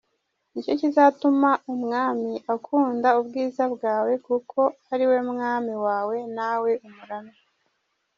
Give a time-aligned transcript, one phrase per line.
[0.51, 4.59] Ni cyo kizatuma umwami akunda ubwiza bwawe, Kuko
[4.93, 7.37] ari we mwami wawe nawe umuramye.